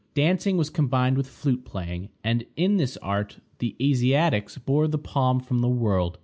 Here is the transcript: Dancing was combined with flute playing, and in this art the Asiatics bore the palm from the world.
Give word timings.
Dancing 0.15 0.57
was 0.57 0.71
combined 0.71 1.15
with 1.15 1.27
flute 1.29 1.63
playing, 1.63 2.09
and 2.23 2.43
in 2.55 2.77
this 2.77 2.97
art 3.03 3.37
the 3.59 3.75
Asiatics 3.79 4.57
bore 4.57 4.87
the 4.87 4.97
palm 4.97 5.39
from 5.39 5.59
the 5.59 5.69
world. 5.69 6.17